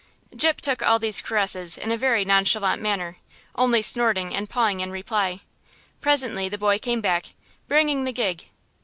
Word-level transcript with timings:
Gyp 0.35 0.59
took 0.61 0.81
all 0.81 0.97
these 0.97 1.21
caresses 1.21 1.77
in 1.77 1.91
a 1.91 1.95
very 1.95 2.25
nonchalant 2.25 2.81
manner, 2.81 3.17
only 3.53 3.83
snorting 3.83 4.33
and 4.35 4.49
pawing 4.49 4.79
in 4.79 4.89
reply. 4.89 5.41
Presently 6.01 6.49
the 6.49 6.57
boy 6.57 6.79
came 6.79 7.01
back, 7.01 7.35
bringing 7.67 8.03
the 8.03 8.11
gig. 8.11 8.45